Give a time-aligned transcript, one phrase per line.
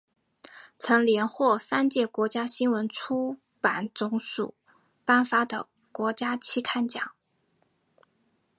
[0.79, 4.55] 曾连获三届国家新闻出版总署
[5.05, 7.11] 颁发的国家期刊奖。